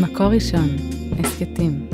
[0.00, 0.68] מקור ראשון,
[1.18, 1.88] הסכתים.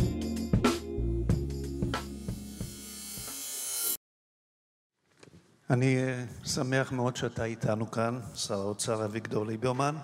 [5.71, 9.97] אני אה, שמח מאוד שאתה איתנו כאן, שר האוצר אביגדור ליברמן.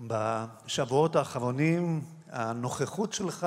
[0.00, 2.00] בשבועות האחרונים
[2.30, 3.46] הנוכחות שלך,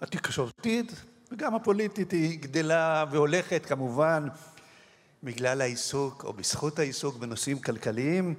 [0.00, 0.92] התקשורתית
[1.32, 4.28] וגם הפוליטית, היא גדלה והולכת כמובן
[5.22, 8.34] בגלל העיסוק או בזכות העיסוק בנושאים כלכליים,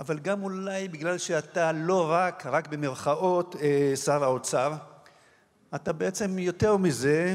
[0.00, 4.72] אבל גם אולי בגלל שאתה לא רק, רק במרכאות, אה, שר האוצר,
[5.74, 7.34] אתה בעצם יותר מזה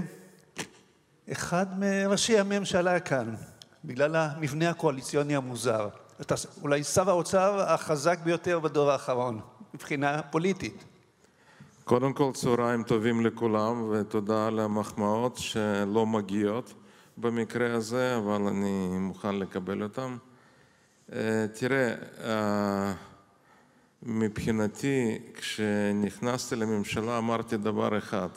[1.32, 3.36] אחד מראשי הממשלה כאן,
[3.86, 5.88] בגלל המבנה הקואליציוני המוזר.
[6.22, 9.40] אתה אולי שר האוצר החזק ביותר בדור האחרון,
[9.74, 10.84] מבחינה פוליטית.
[11.84, 16.74] קודם כל צהריים טובים לכולם ותודה על המחמאות שלא מגיעות
[17.18, 20.18] במקרה הזה, אבל אני מוכן לקבל אותן.
[21.14, 22.94] אה, תראה, אה,
[24.04, 28.28] מבחינתי, כשנכנסתי לממשלה אמרתי דבר אחד.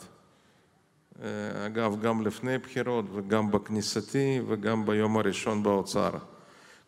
[1.23, 6.11] אה, אגב, גם לפני בחירות וגם בכניסתי וגם ביום הראשון באוצר.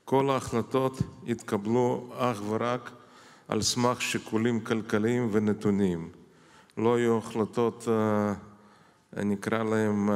[0.06, 2.91] כל ההחלטות התקבלו אך ורק
[3.47, 6.09] על סמך שיקולים כלכליים ונתונים.
[6.78, 7.88] לא היו החלטות,
[9.17, 10.09] נקרא להן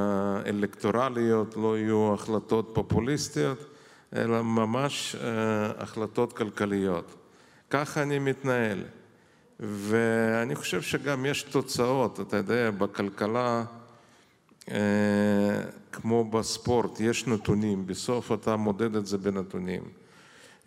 [0.46, 3.75] אלקטורליות, לא היו החלטות פופוליסטיות,
[4.16, 5.16] אלא ממש
[5.78, 7.16] החלטות כלכליות.
[7.70, 8.84] ככה אני מתנהל.
[9.60, 13.64] ואני חושב שגם יש תוצאות, אתה יודע, בכלכלה,
[15.92, 19.82] כמו בספורט, יש נתונים, בסוף אתה מודד את זה בנתונים.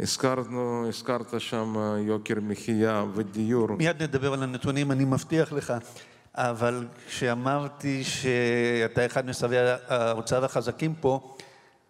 [0.01, 1.75] הזכרנו, הזכרת שם
[2.07, 3.77] יוקר מחיה ודיור.
[3.77, 5.73] מיד נדבר על הנתונים, אני מבטיח לך.
[6.35, 9.57] אבל כשאמרתי שאתה אחד משרי
[9.89, 11.37] האוצר החזקים פה,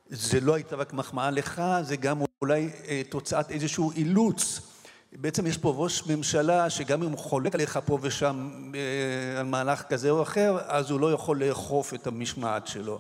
[0.09, 2.71] זה לא הייתה רק מחמאה לך, זה גם אולי
[3.09, 4.61] תוצאת איזשהו אילוץ.
[5.13, 8.51] בעצם יש פה ראש ממשלה שגם אם הוא חולק עליך פה ושם
[9.39, 12.99] על מהלך כזה או אחר, אז הוא לא יכול לאכוף את המשמעת שלו.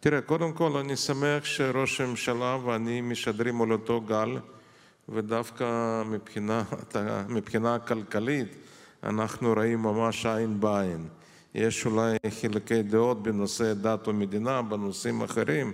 [0.00, 4.38] תראה, קודם כל אני שמח שראש הממשלה ואני משדרים על אותו גל,
[5.08, 6.62] ודווקא מבחינה,
[7.28, 8.48] מבחינה כלכלית
[9.02, 11.08] אנחנו רואים ממש עין בעין.
[11.54, 15.72] יש אולי חילוקי דעות בנושא דת ומדינה, בנושאים אחרים,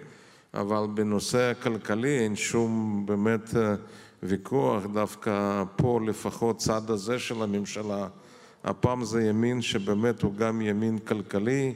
[0.55, 3.55] אבל בנושא הכלכלי אין שום באמת
[4.23, 8.07] ויכוח, דווקא פה לפחות צד הזה של הממשלה,
[8.65, 11.75] הפעם זה ימין שבאמת הוא גם ימין כלכלי,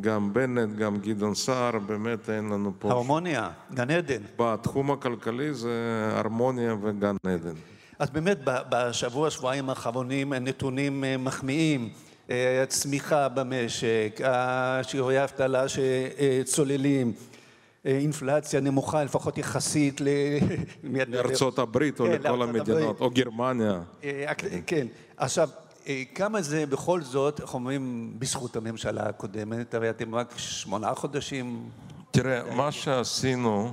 [0.00, 2.90] גם בנט, גם גדעון סער, באמת אין לנו פה...
[2.90, 4.22] הרמוניה, גן עדן.
[4.38, 5.70] בתחום הכלכלי זה
[6.12, 7.54] הרמוניה וגן עדן.
[7.98, 11.88] אז באמת בשבוע, שבועיים האחרונים נתונים מחמיאים,
[12.68, 14.20] צמיחה במשק,
[14.82, 17.12] שיעורי אבטלה שצוללים,
[17.84, 20.00] אינפלציה נמוכה לפחות יחסית
[21.08, 23.80] לארצות הברית או לכל המדינות, או גרמניה.
[24.66, 24.86] כן,
[25.16, 25.48] עכשיו
[26.14, 31.68] כמה זה בכל זאת, איך אומרים, בזכות הממשלה הקודמת, הרי אתם רק שמונה חודשים.
[32.10, 33.72] תראה, מה שעשינו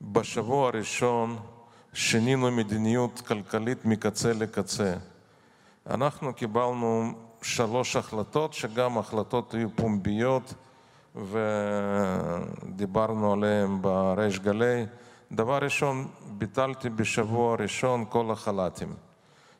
[0.00, 1.36] בשבוע הראשון,
[1.92, 4.94] שינינו מדיניות כלכלית מקצה לקצה.
[5.90, 10.54] אנחנו קיבלנו שלוש החלטות, שגם החלטות היו פומביות
[12.66, 14.86] ודיברנו עליהן בריש גלי.
[15.32, 18.94] דבר ראשון, ביטלתי בשבוע הראשון כל החל"תים.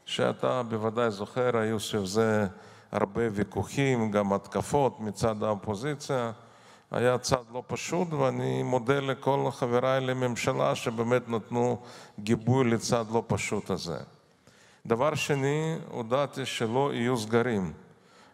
[0.05, 2.47] שאתה בוודאי זוכר, היו סביב זה
[2.93, 6.33] הרבה ויכוחים, גם התקפות מצד האופוזיציה.
[6.91, 11.79] היה צד לא פשוט, ואני מודה לכל חבריי לממשלה שבאמת נתנו
[12.21, 13.99] גיבוי לצד לא פשוט הזה.
[14.87, 17.73] דבר שני, הודעתי שלא יהיו סגרים.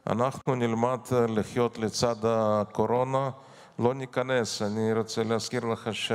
[0.07, 3.31] אנחנו נלמד לחיות לצד הקורונה,
[3.79, 4.63] לא ניכנס.
[4.63, 6.13] אני רוצה להזכיר לך ש...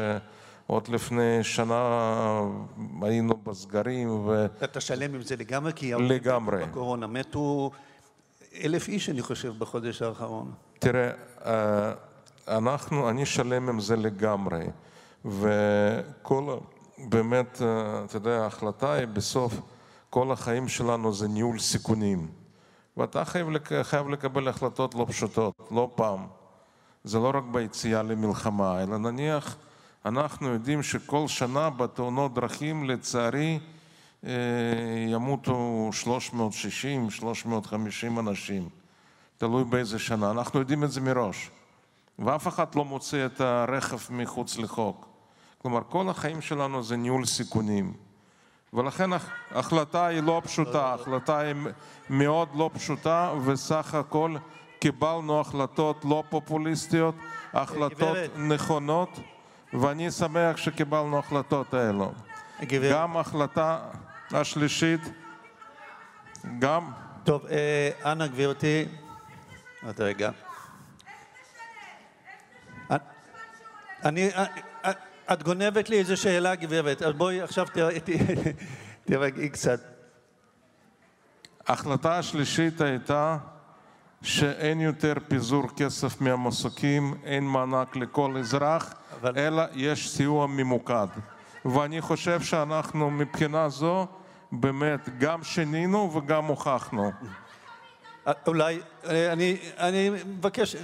[0.67, 2.41] עוד לפני שנה
[3.01, 4.45] היינו בסגרים ו...
[4.63, 5.71] אתה שלם עם זה לגמרי?
[5.75, 6.65] כי לגמרי.
[6.65, 7.71] בקורונה מתו
[8.63, 10.51] אלף איש, אני חושב, בחודש האחרון.
[10.79, 11.11] תראה,
[12.47, 14.65] אנחנו, אני שלם עם זה לגמרי.
[15.25, 16.57] וכל,
[16.97, 17.61] באמת,
[18.05, 19.53] אתה יודע, ההחלטה היא בסוף,
[20.09, 22.27] כל החיים שלנו זה ניהול סיכונים.
[22.97, 23.47] ואתה חייב,
[23.83, 26.27] חייב לקבל החלטות לא פשוטות, לא פעם.
[27.03, 29.57] זה לא רק ביציאה למלחמה, אלא נניח...
[30.05, 33.59] אנחנו יודעים שכל שנה בתאונות דרכים, לצערי,
[35.07, 38.69] ימותו 360, 350 אנשים,
[39.37, 40.31] תלוי באיזה שנה.
[40.31, 41.49] אנחנו יודעים את זה מראש.
[42.19, 45.07] ואף אחד לא מוצא את הרכב מחוץ לחוק.
[45.57, 47.93] כלומר, כל החיים שלנו זה ניהול סיכונים.
[48.73, 49.09] ולכן
[49.51, 51.55] ההחלטה היא לא פשוטה, ההחלטה היא
[52.09, 54.35] מאוד לא פשוטה, וסך הכל
[54.79, 57.15] קיבלנו החלטות לא פופוליסטיות,
[57.53, 59.19] החלטות נכונות.
[59.73, 62.11] ואני שמח שקיבלנו החלטות האלו.
[62.91, 63.79] גם ההחלטה
[64.31, 65.01] השלישית,
[66.59, 66.91] גם,
[67.23, 68.85] טוב, אה, אנא גברתי,
[69.83, 70.29] עוד רגע.
[74.03, 74.29] אני,
[75.33, 77.65] את גונבת לי איזו שאלה, גברת, אז בואי עכשיו
[79.05, 79.79] תירגעי קצת.
[81.67, 83.37] ההחלטה השלישית הייתה
[84.21, 91.07] שאין יותר פיזור כסף מהמסוקים, אין מענק לכל אזרח, אבל- אלא יש סיוע ממוקד.
[91.65, 94.07] ואני חושב שאנחנו מבחינה זו
[94.51, 97.11] באמת גם שינינו וגם הוכחנו.
[98.27, 98.79] אה, אולי,
[99.09, 100.75] אה, אני, אני מבקש,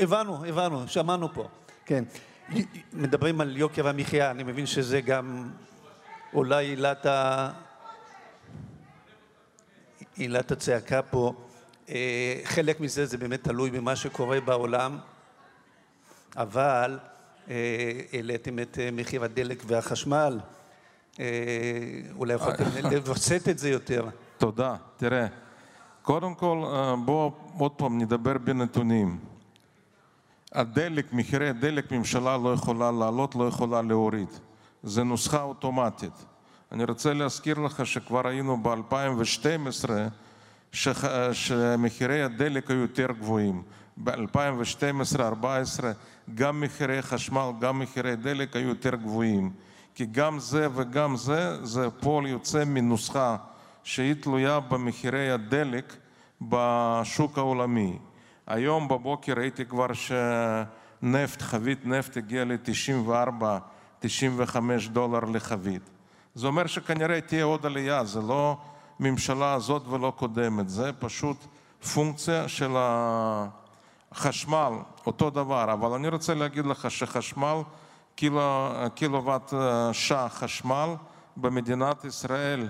[0.00, 1.48] הבנו, הבנו, שמענו פה,
[1.86, 2.04] כן.
[2.92, 5.50] מדברים על יוקר המחיה, אני מבין שזה גם
[6.34, 7.50] אולי עילת, ה...
[10.16, 11.32] עילת הצעקה פה.
[11.88, 14.98] אה, חלק מזה זה באמת תלוי במה שקורה בעולם,
[16.36, 16.98] אבל
[17.50, 20.40] אה, העליתם את אה, מחיר הדלק והחשמל,
[22.16, 24.08] אולי יכולתם לווסת את זה יותר.
[24.38, 24.76] תודה.
[24.96, 25.26] תראה,
[26.04, 29.18] קודם כל, אה, בוא עוד פעם נדבר בנתונים.
[30.54, 34.28] הדלק, מחירי הדלק, ממשלה לא יכולה להעלות, לא יכולה להוריד.
[34.82, 36.24] זה נוסחה אוטומטית.
[36.72, 39.88] אני רוצה להזכיר לך שכבר היינו ב-2012,
[40.72, 43.62] שח- שמחירי הדלק היו יותר גבוהים.
[44.04, 45.84] ב-2012-2014
[46.34, 49.50] גם מחירי חשמל, גם מחירי דלק היו יותר גבוהים.
[49.94, 53.36] כי גם זה וגם זה, זה פועל יוצא מנוסחה
[53.84, 55.96] שהיא תלויה במחירי הדלק
[56.42, 57.98] בשוק העולמי.
[58.46, 64.56] היום בבוקר ראיתי כבר שנפט, חבית נפט הגיעה ל-94-95
[64.92, 65.90] דולר לחבית.
[66.34, 68.56] זה אומר שכנראה תהיה עוד עלייה, זה לא
[69.00, 71.36] ממשלה הזאת ולא קודמת, זה פשוט
[71.94, 72.70] פונקציה של
[74.12, 74.72] החשמל,
[75.06, 75.72] אותו דבר.
[75.72, 77.56] אבל אני רוצה להגיד לך שחשמל,
[78.14, 80.88] קילו, קילוואט אה, שעה חשמל
[81.36, 82.68] במדינת ישראל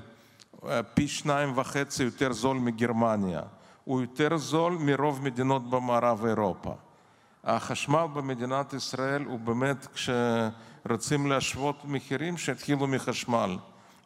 [0.69, 3.43] אה, פי שניים וחצי יותר זול מגרמניה.
[3.85, 6.75] הוא יותר זול מרוב מדינות במערב אירופה.
[7.45, 13.57] החשמל במדינת ישראל הוא באמת, כשרוצים להשוות מחירים, שיתחילו מחשמל.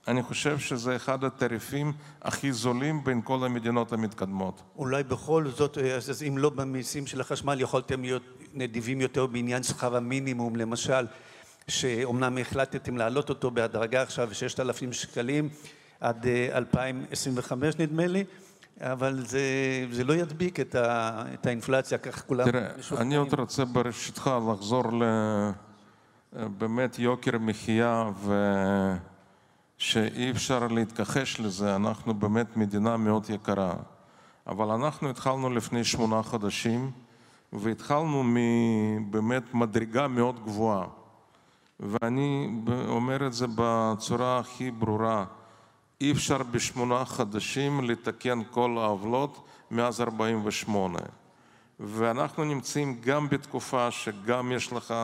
[0.09, 1.93] אני חושב שזה אחד התעריפים
[2.23, 4.63] הכי זולים בין כל המדינות המתקדמות.
[4.77, 8.23] אולי בכל זאת, אה, אז אם לא במיסים של החשמל, יכולתם להיות
[8.55, 11.07] נדיבים יותר בעניין שכר המינימום, למשל,
[11.69, 15.49] שאומנם החלטתם להעלות אותו בהדרגה עכשיו, 6,000 שקלים
[16.01, 18.25] עד אה, 2025 נדמה לי,
[18.81, 19.41] אבל זה,
[19.91, 24.93] זה לא ידביק את, ה, את האינפלציה, כך כולם תראה, אני עוד רוצה ברשותך לחזור
[24.93, 25.03] ל...
[26.33, 28.11] באמת יוקר מחיה
[29.79, 33.75] ושאי אפשר להתכחש לזה, אנחנו באמת מדינה מאוד יקרה.
[34.47, 36.91] אבל אנחנו התחלנו לפני שמונה חודשים
[37.53, 40.87] והתחלנו מבאמת מדרגה מאוד גבוהה.
[41.81, 42.51] ואני
[42.89, 45.25] אומר את זה בצורה הכי ברורה,
[46.01, 50.99] אי אפשר בשמונה חודשים לתקן כל העוולות מאז 48.
[51.81, 54.95] ואנחנו נמצאים גם בתקופה שגם יש לך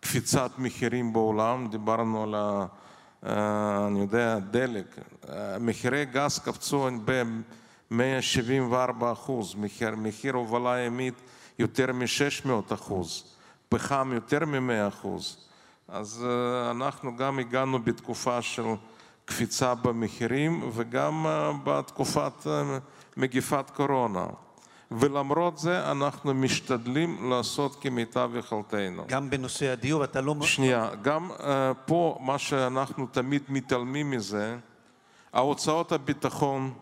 [0.00, 2.66] קפיצת מחירים בעולם, דיברנו על, ה,
[3.26, 4.98] אה, אני יודע, דלק,
[5.28, 11.14] אה, מחירי גז קפצו ב-174 אחוז, מחיר, מחיר הובלה ימית
[11.58, 13.36] יותר מ-600 אחוז,
[13.68, 15.48] פחם יותר מ-100 אחוז.
[15.88, 18.64] אז אה, אנחנו גם הגענו בתקופה של
[19.24, 22.78] קפיצה במחירים וגם אה, בתקופת אה,
[23.16, 24.26] מגיפת קורונה.
[24.90, 29.04] ולמרות זה אנחנו משתדלים לעשות כמיטב יכולתנו.
[29.08, 30.34] גם בנושא הדיור, אתה לא...
[30.42, 31.42] שנייה, גם uh,
[31.86, 34.56] פה מה שאנחנו תמיד מתעלמים מזה,
[35.32, 36.72] ההוצאות הביטחון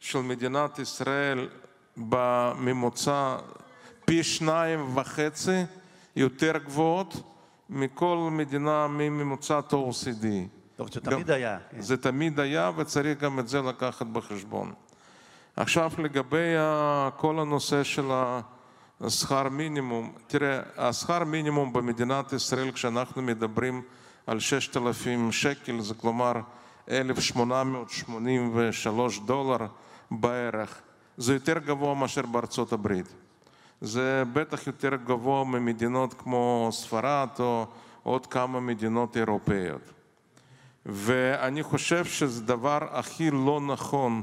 [0.00, 1.48] של מדינת ישראל
[1.96, 3.36] בממוצע
[4.04, 5.62] פי שניים וחצי
[6.16, 7.16] יותר גבוהות
[7.70, 10.55] מכל מדינה מממוצעת ה-OECD.
[10.76, 11.58] טוב, זה תמיד היה.
[11.70, 11.80] כן.
[11.80, 14.72] זה תמיד היה וצריך גם את זה לקחת בחשבון.
[15.56, 16.54] עכשיו לגבי
[17.16, 18.10] כל הנושא של
[19.00, 23.82] השכר מינימום, תראה, השכר מינימום במדינת ישראל כשאנחנו מדברים
[24.26, 26.32] על 6,000 שקל, זה כלומר
[26.90, 29.66] 1,883 דולר
[30.10, 30.80] בערך,
[31.16, 33.14] זה יותר גבוה מאשר בארצות הברית.
[33.80, 37.66] זה בטח יותר גבוה ממדינות כמו ספרד או
[38.02, 39.92] עוד כמה מדינות אירופאיות.
[40.88, 44.22] ואני חושב שזה דבר הכי לא נכון,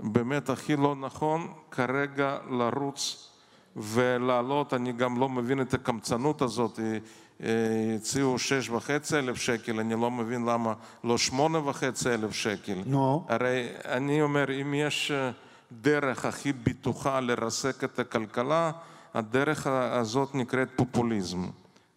[0.00, 3.30] באמת הכי לא נכון כרגע לרוץ
[3.76, 9.94] ולעלות, אני גם לא מבין את הקמצנות הזאת, אה, הציעו שש וחצי אלף שקל, אני
[9.94, 10.72] לא מבין למה
[11.04, 12.82] לא שמונה וחצי אלף שקל.
[12.86, 13.26] נו.
[13.28, 15.30] הרי אני אומר, אם יש אה,
[15.72, 18.70] דרך הכי בטוחה לרסק את הכלכלה,
[19.14, 21.46] הדרך הזאת נקראת פופוליזם.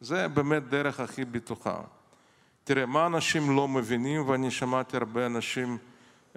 [0.01, 1.75] זה באמת דרך הכי בטוחה.
[2.67, 5.77] תראה, מה אנשים לא מבינים, ואני שמעתי הרבה אנשים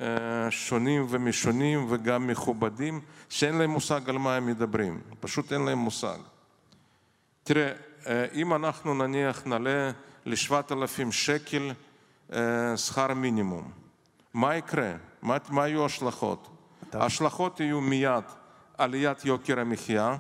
[0.01, 0.07] אה,
[0.51, 6.19] שונים ומשונים וגם מכובדים, שאין להם מושג על מה הם מדברים, פשוט אין להם מושג.
[7.45, 7.73] תראה,
[8.07, 9.91] אה, אם אנחנו נניח נעלה
[10.27, 11.73] ל-7,000 שקל
[12.33, 13.71] אה, שכר מינימום,
[14.35, 14.93] מה יקרה?
[15.23, 16.49] מה, מה יהיו ההשלכות?
[16.93, 18.25] ההשלכות יהיו מיד
[18.79, 20.17] עליית יוקר המחיה,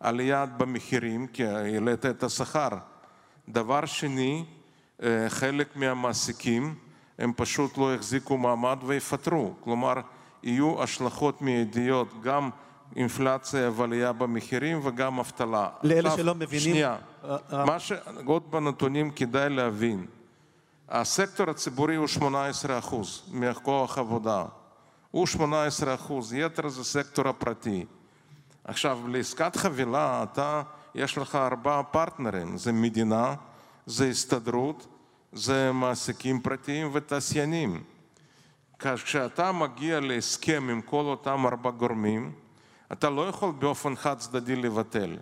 [0.00, 2.68] עלייה במחירים, כי העלית את השכר.
[3.48, 4.44] דבר שני,
[5.28, 6.74] חלק מהמעסיקים
[7.18, 9.54] הם פשוט לא יחזיקו מעמד ויפטרו.
[9.60, 9.94] כלומר,
[10.42, 12.50] יהיו השלכות מיידיות, גם
[12.96, 15.68] אינפלציה ועלייה במחירים וגם אבטלה.
[15.82, 16.60] לאלה עכשיו, שלא מבינים...
[16.60, 17.56] שנייה, uh, uh...
[17.56, 20.06] מה שעוד בנתונים כדאי להבין,
[20.88, 24.44] הסקטור הציבורי הוא 18 אחוז מכוח עבודה.
[25.10, 27.84] הוא 18 אחוז, יתר זה סקטור הפרטי.
[28.64, 30.62] עכשיו, לעסקת חבילה אתה,
[30.94, 33.34] יש לך ארבעה פרטנרים, זה מדינה,
[33.86, 34.86] זה הסתדרות,
[35.32, 37.82] זה מעסיקים פרטיים ותעשיינים.
[38.78, 42.32] כשאתה מגיע להסכם עם כל אותם ארבע גורמים,
[42.92, 45.16] אתה לא יכול באופן חד צדדי לבטל.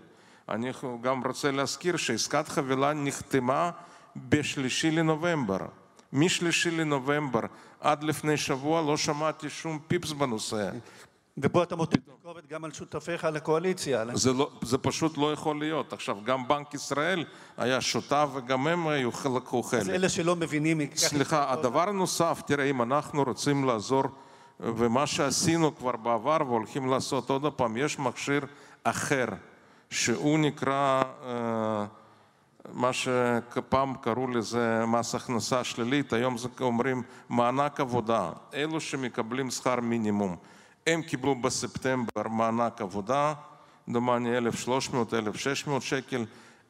[0.49, 3.71] אני גם רוצה להזכיר שעסקת חבילה נחתמה
[4.17, 5.59] בשלישי לנובמבר.
[6.13, 7.41] משלישי לנובמבר
[7.81, 10.71] עד לפני שבוע לא שמעתי שום פיפס בנושא.
[11.39, 14.05] ופה אתה מוטל ביקורת גם על שותפיך לקואליציה.
[14.15, 15.93] זה, לא, זה פשוט לא יכול להיות.
[15.93, 17.25] עכשיו, גם בנק ישראל
[17.57, 19.81] היה שותף וגם הם היו לקחו חלק.
[19.81, 20.81] אז אלה שלא מבינים...
[20.97, 24.05] סליחה, הדבר הנוסף, תראה, אם אנחנו רוצים לעזור,
[24.61, 28.47] ומה שעשינו כבר בעבר והולכים לעשות עוד פעם, יש מכשיר
[28.85, 29.27] אחר,
[29.91, 31.03] שהוא נקרא...
[31.27, 31.87] אה,
[32.73, 38.31] מה שפעם קראו לזה מס הכנסה שלילית, היום זה אומרים מענק עבודה.
[38.55, 40.37] אלו שמקבלים שכר מינימום.
[40.87, 43.35] הם קיבלו בספטמבר מענק עבודה,
[43.89, 46.25] דומני 1,300, 1,600 שקל,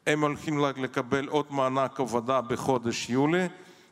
[0.07, 3.47] הם הולכים לקבל עוד מענק עבודה בחודש יולי,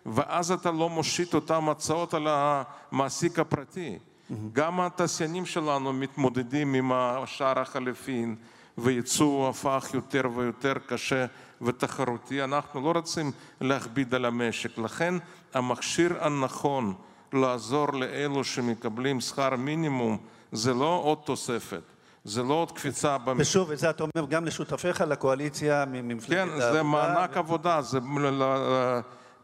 [0.06, 3.98] ואז אתה לא מושיט אותם הצעות על המעסיק הפרטי.
[3.98, 4.34] Mm-hmm.
[4.54, 6.92] גם התעשיינים שלנו מתמודדים עם
[7.26, 8.36] שער החליפין,
[8.78, 11.26] וייצוא הפך יותר ויותר קשה
[11.62, 12.44] ותחרותי.
[12.44, 15.14] אנחנו לא רוצים להכביד על המשק, לכן
[15.54, 16.94] המכשיר הנכון
[17.34, 20.18] לעזור לאלו שמקבלים שכר מינימום
[20.52, 21.82] זה לא עוד תוספת,
[22.24, 23.42] זה לא עוד קפיצה במחיר.
[23.42, 26.68] ושוב, את זה אתה אומר גם לשותפיך לקואליציה ממפלגת העבודה.
[26.68, 28.00] כן, זה מענק עבודה, זה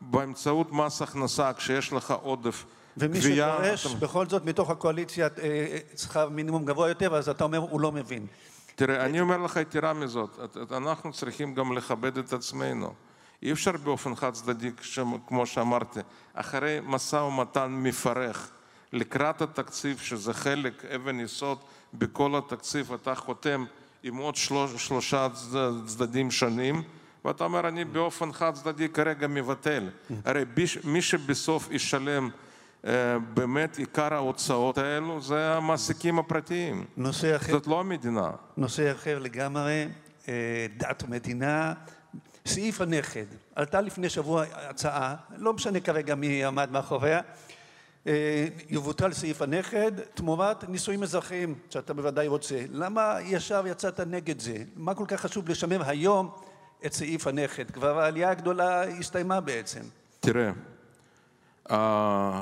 [0.02, 2.66] באמצעות מס הכנסה, כשיש לך עודף
[2.98, 7.58] ומי שדורש בכל זאת מתוך הקואליציה אה, אה, שכר מינימום גבוה יותר, אז אתה אומר,
[7.58, 8.26] הוא לא מבין.
[8.76, 10.40] תראה, אני אומר לך יתרה מזאת,
[10.72, 12.94] אנחנו צריכים גם לכבד את עצמנו.
[13.44, 14.72] אי אפשר באופן חד צדדי,
[15.28, 16.00] כמו שאמרתי,
[16.34, 18.52] אחרי משא ומתן מפרך
[18.94, 21.58] לקראת התקציב, שזה חלק, אבן יסוד
[21.94, 23.66] בכל התקציב, אתה חותם
[24.04, 25.28] עם עוד שלוש, שלושה
[25.86, 26.84] צדדים שונים,
[27.26, 29.90] ואתה אומר, אני באופן חד צדדי כרגע מבטל.
[30.26, 30.44] הרי
[30.84, 32.30] מי שבסוף ישלם
[32.86, 36.86] אה, באמת עיקר ההוצאות האלו זה המעסיקים הפרטיים.
[36.98, 37.52] נושא אחר.
[37.52, 38.32] זאת לא המדינה.
[38.58, 39.88] נושא אחר לגמרי,
[40.30, 40.34] אה,
[40.78, 41.74] דת ומדינה.
[42.48, 43.26] סעיף הנכד,
[43.56, 47.22] עלתה לפני שבוע הצעה, לא משנה כרגע מי עמד מאחוריה,
[48.08, 52.66] אה, יבוטל סעיף הנכד תמורת נישואים אזרחיים שאתה בוודאי רוצה.
[52.72, 54.58] למה ישר יצאת נגד זה?
[54.76, 56.30] מה כל כך חשוב לשמר היום
[56.86, 57.72] את סעיף הנכד?
[57.72, 59.82] כבר העלייה הגדולה הסתיימה בעצם.
[60.20, 60.52] תראה,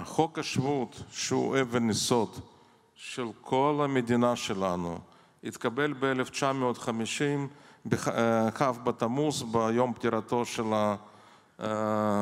[0.06, 2.40] חוק השבות שהוא אבן יסוד
[2.96, 5.00] של כל המדינה שלנו
[5.44, 7.22] התקבל ב-1950
[7.86, 10.66] בכ' בתמוז, ביום פטירתו של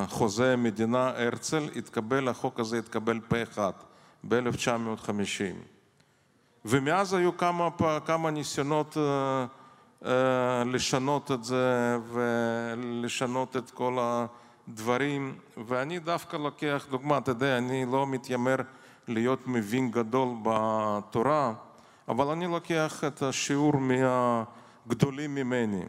[0.09, 3.71] חוזה המדינה הרצל, התקבל, החוק הזה התקבל פה אחד
[4.27, 5.55] ב-1950.
[6.65, 7.69] ומאז היו כמה,
[8.05, 9.45] כמה ניסיונות אה,
[10.05, 13.97] אה, לשנות את זה ולשנות את כל
[14.67, 15.35] הדברים,
[15.67, 18.55] ואני דווקא לוקח דוגמה, אתה יודע, אני לא מתיימר
[19.07, 21.53] להיות מבין גדול בתורה,
[22.07, 24.43] אבל אני לוקח את השיעור מה...
[24.87, 25.83] גדולים ממני.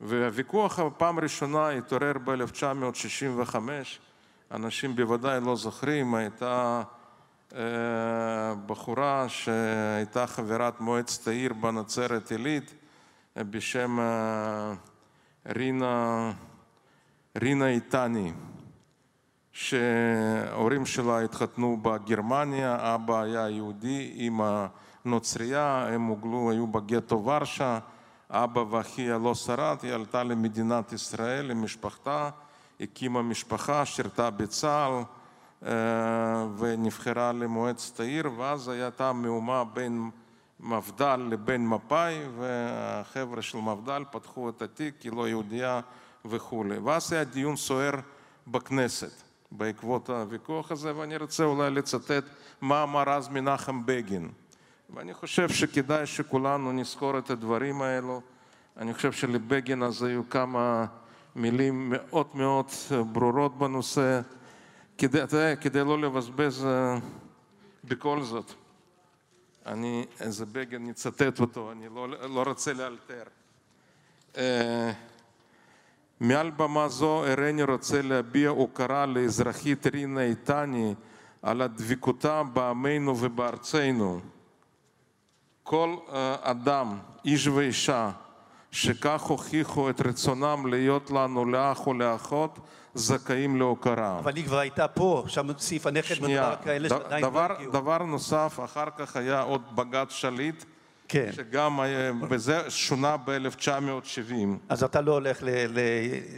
[0.00, 3.56] והוויכוח הפעם ראשונה התעורר ב-1965,
[4.50, 6.82] אנשים בוודאי לא זוכרים, הייתה
[7.54, 12.74] אה, בחורה שהייתה חברת מועצת העיר בנצרת עילית
[13.36, 14.74] בשם אה,
[15.46, 16.32] רינה,
[17.38, 18.32] רינה איתני,
[19.52, 24.66] שההורים שלה התחתנו בגרמניה, אבא היה יהודי, אמא
[25.06, 27.78] נוצרייה, הם הוגלו, היו בגטו ורשה,
[28.30, 32.30] אבא ואחיה לא שרד, היא עלתה למדינת ישראל עם משפחתה,
[32.80, 35.02] הקימה משפחה, שירתה בצה"ל
[35.68, 40.10] אה, ונבחרה למועצת העיר, ואז הייתה מהומה בין
[40.60, 45.80] מפד"ל לבין מפא"י, והחבר'ה של מפד"ל פתחו את התיק, היא לא יהודייה
[46.24, 46.78] וכולי.
[46.78, 47.94] ואז היה דיון סוער
[48.46, 49.22] בכנסת.
[49.50, 52.24] בעקבות הוויכוח הזה, ואני רוצה אולי לצטט
[52.60, 54.28] מה אמר אז מנחם בגין.
[54.94, 58.20] ואני חושב שכדאי שכולנו נזכור את הדברים האלו.
[58.76, 60.86] אני חושב שלבגין אז היו כמה
[61.36, 62.66] מילים מאוד מאוד
[63.12, 64.20] ברורות בנושא,
[64.98, 65.22] כדי,
[65.60, 66.98] כדי לא לבזבז אה,
[67.84, 68.52] בכל זאת.
[69.66, 73.22] אני, איזה בגין, נצטט אותו, אני לא, לא רוצה לאלתר.
[74.36, 74.92] אה,
[76.20, 80.94] מעל במה זו הריני רוצה להביע הוקרה לאזרחית רינה איתני
[81.42, 84.20] על דבקותה בעמנו ובארצנו.
[85.66, 88.10] כל אה, אדם, איש ואישה,
[88.70, 92.58] שכך הוכיחו את רצונם להיות לנו לאח או לאחות,
[92.94, 94.18] זכאים להוקרה.
[94.18, 97.72] אבל היא כבר הייתה פה, שם סעיף הנכד מדבר כאלה שעדיין לא הגיעו.
[97.72, 100.64] דבר נוסף, אחר כך היה עוד בג"ץ שליט,
[101.08, 101.30] כן.
[101.32, 101.80] שגם,
[102.28, 104.34] וזה שונה ב-1970.
[104.68, 105.48] אז אתה לא הולך ל...
[105.48, 105.78] ל...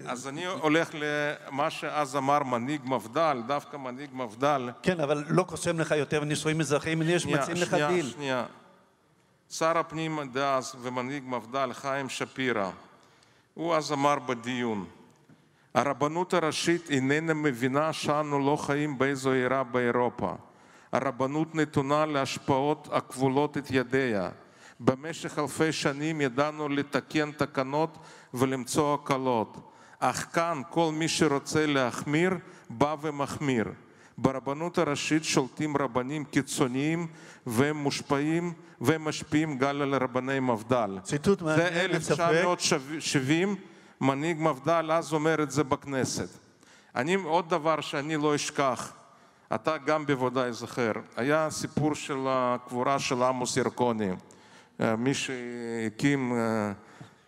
[0.07, 4.71] אז אני הולך למה שאז אמר מנהיג מפד"ל, דווקא מנהיג מפד"ל.
[4.83, 7.89] כן, אבל לא קוסם לך יותר נישואים אזרחיים, יש מציעים לך דיל.
[7.89, 8.45] שנייה, שנייה.
[9.51, 12.71] שר הפנים דאז ומנהיג מפד"ל חיים שפירא,
[13.55, 14.87] הוא אז אמר בדיון,
[15.75, 20.33] הרבנות הראשית איננה מבינה שאנו לא חיים באיזו עירה באירופה.
[20.93, 24.31] הרבנות נתונה להשפעות הכבולות את ידיה.
[24.81, 27.99] במשך אלפי שנים ידענו לתקן תקנות
[28.35, 29.57] ולמצוא הקלות.
[29.99, 32.35] אך כאן כל מי שרוצה להחמיר,
[32.71, 33.65] בא ומחמיר.
[34.19, 37.07] ברבנות הראשית שולטים רבנים קיצוניים
[37.47, 40.99] והם מושפעים ומשפיעים גם על רבני מפד"ל.
[41.03, 43.57] ציטוט מעניין, זה 1970,
[44.01, 46.29] מנהיג מפד"ל אז אומר את זה בכנסת.
[46.97, 48.93] אני, עוד דבר שאני לא אשכח,
[49.55, 54.11] אתה גם בוודאי זוכר, היה סיפור של הקבורה של עמוס ירקוני,
[54.81, 56.73] אה, מי שהקים אה,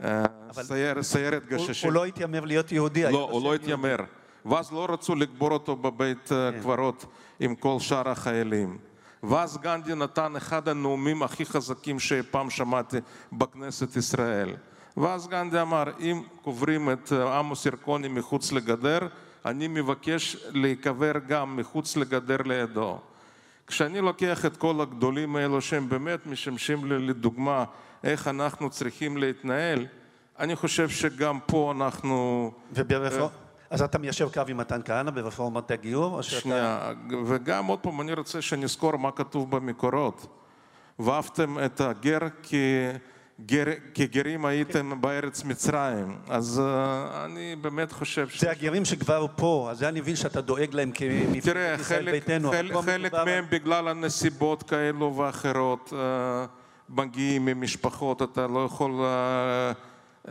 [0.05, 1.89] אה, סייר, סיירת גששים.
[1.91, 3.13] הוא לא התיימר להיות יהודי.
[3.13, 3.97] לא, הוא לא התיימר.
[4.47, 6.61] ואז לא רצו לקבור אותו בבית כן.
[6.61, 7.07] קברות
[7.41, 8.79] עם כל שאר החיילים.
[9.23, 12.97] ואז גנדי נתן אחד הנאומים הכי חזקים שאי פעם שמעתי
[13.33, 14.57] בכנסת ישראל.
[14.97, 18.99] ואז גנדי אמר, אם קוברים את עמוס ירקוני מחוץ לגדר,
[19.45, 22.99] אני מבקש להיקבר גם מחוץ לגדר לידו.
[23.67, 27.65] כשאני לוקח את כל הגדולים האלו שהם באמת משמשים לי לדוגמה
[28.05, 29.87] איך אנחנו צריכים להתנהל,
[30.39, 32.51] אני חושב שגם פה אנחנו...
[32.73, 33.50] וברפורמה...
[33.71, 36.17] אז אתה מיישר קו עם מתן כהנא ברפורמת הגיור?
[36.17, 36.41] או שאתה...
[36.41, 36.93] שנייה,
[37.27, 40.27] וגם עוד פעם אני רוצה שנזכור מה כתוב במקורות.
[40.99, 46.17] ואהבתם את הגר כגר, כגרים הייתם בארץ מצרים.
[46.29, 48.41] אז uh, אני באמת חושב ש...
[48.41, 52.51] זה הגרים שכבר פה, אז אני מבין שאתה דואג להם כמפלגת ישראל ביתנו.
[52.51, 55.97] חלק, חלק מהם בגלל הנסיבות כאלו ואחרות uh,
[56.89, 60.31] מגיעים ממשפחות, אתה לא יכול uh,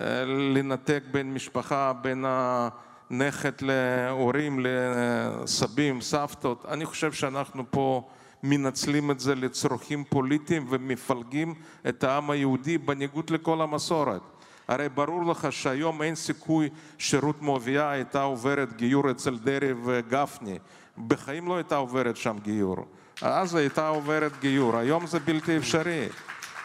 [0.56, 2.69] לנתק בין משפחה, בין ה...
[3.10, 6.65] נכד להורים, לסבים, סבתות.
[6.67, 8.08] אני חושב שאנחנו פה
[8.43, 11.54] מנצלים את זה לצרכים פוליטיים ומפלגים
[11.89, 14.22] את העם היהודי בניגוד לכל המסורת.
[14.67, 20.60] הרי ברור לך שהיום אין סיכוי שרות מואביה הייתה עוברת גיור אצל דרעי וגפני.
[21.08, 22.86] בחיים לא הייתה עוברת שם גיור.
[23.22, 26.08] אז הייתה עוברת גיור, היום זה בלתי אפשרי.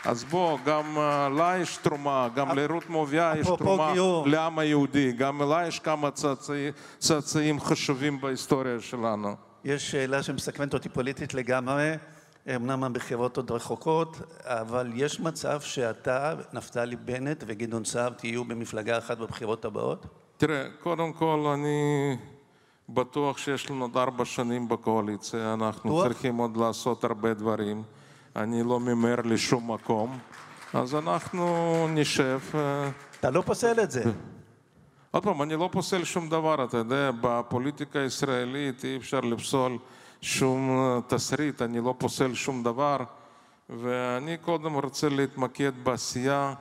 [0.04, 3.92] אז בוא, גם אה, לה יש תרומה, גם לרות מואביה יש תרומה
[4.26, 6.08] לעם היהודי, גם לה יש כמה
[6.98, 9.34] צאצאים חשובים בהיסטוריה שלנו.
[9.64, 11.92] יש שאלה שמסקרנת אותי פוליטית לגמרי,
[12.56, 19.18] אמנם הבחירות עוד רחוקות, אבל יש מצב שאתה, נפתלי בנט וגדעון סער תהיו במפלגה אחת
[19.18, 20.06] בבחירות הבאות?
[20.36, 22.16] תראה, קודם כל אני
[22.88, 27.82] בטוח שיש לנו עוד ארבע שנים בקואליציה, אנחנו צריכים עוד לעשות הרבה דברים.
[28.36, 30.18] אני לא ממהר לשום מקום,
[30.72, 31.46] אז אנחנו
[31.88, 32.40] נשב.
[32.54, 34.04] אה, אתה לא פוסל את זה.
[35.10, 39.78] עוד פעם, אני לא פוסל שום דבר, אתה יודע, בפוליטיקה הישראלית אי אפשר לפסול
[40.20, 42.96] שום אה, תסריט, אני לא פוסל שום דבר,
[43.70, 46.54] ואני קודם רוצה להתמקד בעשייה.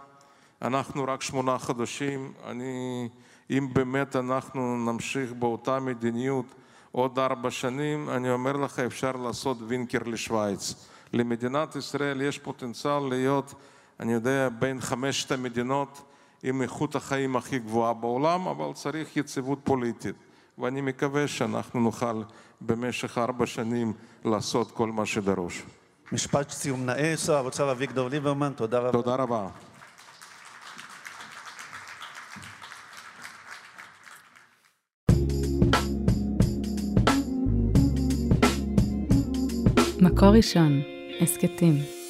[0.61, 3.09] אנחנו רק שמונה חודשים, אני,
[3.49, 6.45] אם באמת אנחנו נמשיך באותה מדיניות
[6.91, 10.92] עוד ארבע שנים, אני אומר לך, אפשר לעשות וינקר לשוויץ.
[11.13, 13.53] למדינת ישראל יש פוטנציאל להיות,
[13.99, 16.01] אני יודע, בין חמשת המדינות
[16.43, 20.15] עם איכות החיים הכי גבוהה בעולם, אבל צריך יציבות פוליטית.
[20.57, 22.21] ואני מקווה שאנחנו נוכל
[22.61, 23.93] במשך ארבע שנים
[24.25, 25.63] לעשות כל מה שדרוש.
[26.11, 28.91] משפט סיום נאה, שר האוצר אביגדור ליברמן, תודה רבה.
[28.91, 29.47] תודה רבה.
[40.01, 40.81] מקור ראשון,
[41.21, 42.02] הסכתים.